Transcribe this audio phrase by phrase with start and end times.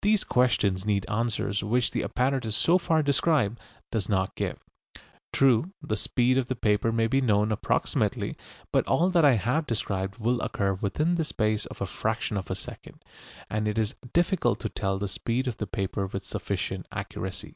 [0.00, 3.60] These questions need answers which the apparatus so far described
[3.90, 4.64] does not give.
[5.30, 8.34] True, the speed of the paper may be known approximately,
[8.72, 12.50] but all that I have described will occur within the space of a fraction of
[12.50, 13.04] a second,
[13.50, 17.54] and it is difficult to tell the speed of the paper with sufficient accuracy.